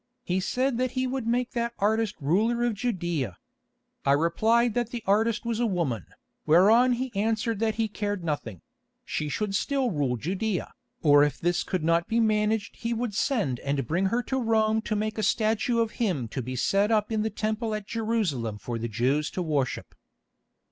He 0.23 0.39
said 0.39 0.79
that 0.79 0.93
he 0.93 1.05
would 1.05 1.27
make 1.27 1.51
that 1.51 1.75
artist 1.77 2.15
ruler 2.19 2.63
of 2.63 2.73
Judæa. 2.73 3.35
I 4.03 4.13
replied 4.13 4.73
that 4.73 4.89
the 4.89 5.03
artist 5.05 5.45
was 5.45 5.59
a 5.59 5.67
woman, 5.67 6.07
whereon 6.47 6.93
he 6.93 7.11
answered 7.15 7.59
that 7.59 7.75
he 7.75 7.87
cared 7.87 8.23
nothing—she 8.23 9.29
should 9.29 9.53
still 9.53 9.91
rule 9.91 10.17
Judæa, 10.17 10.71
or 11.03 11.23
if 11.23 11.39
this 11.39 11.61
could 11.63 11.83
not 11.83 12.07
be 12.07 12.19
managed 12.19 12.77
he 12.77 12.95
would 12.95 13.13
send 13.13 13.59
and 13.59 13.85
bring 13.85 14.07
her 14.07 14.23
to 14.23 14.41
Rome 14.41 14.81
to 14.89 14.95
make 14.95 15.19
a 15.19 15.21
statue 15.21 15.77
of 15.81 15.91
him 16.01 16.27
to 16.29 16.41
be 16.41 16.55
set 16.55 16.89
up 16.89 17.11
in 17.11 17.21
the 17.21 17.29
Temple 17.29 17.75
at 17.75 17.85
Jerusalem 17.85 18.57
for 18.57 18.79
the 18.79 18.89
Jews 18.89 19.29
to 19.29 19.43
worship. 19.43 19.93